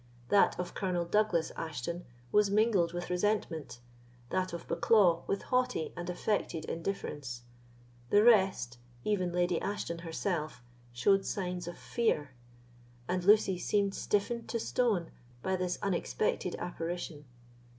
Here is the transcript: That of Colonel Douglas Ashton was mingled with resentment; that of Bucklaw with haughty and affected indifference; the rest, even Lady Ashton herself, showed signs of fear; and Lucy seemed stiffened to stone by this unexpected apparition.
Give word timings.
That 0.29 0.59
of 0.59 0.73
Colonel 0.73 1.05
Douglas 1.05 1.51
Ashton 1.55 2.05
was 2.31 2.49
mingled 2.49 2.91
with 2.91 3.11
resentment; 3.11 3.81
that 4.31 4.51
of 4.51 4.67
Bucklaw 4.67 5.23
with 5.27 5.43
haughty 5.43 5.93
and 5.95 6.09
affected 6.09 6.65
indifference; 6.65 7.43
the 8.09 8.23
rest, 8.23 8.79
even 9.03 9.31
Lady 9.31 9.61
Ashton 9.61 9.99
herself, 9.99 10.63
showed 10.91 11.23
signs 11.23 11.67
of 11.67 11.77
fear; 11.77 12.31
and 13.07 13.23
Lucy 13.23 13.59
seemed 13.59 13.93
stiffened 13.93 14.49
to 14.49 14.59
stone 14.59 15.11
by 15.43 15.55
this 15.55 15.77
unexpected 15.83 16.55
apparition. 16.55 17.25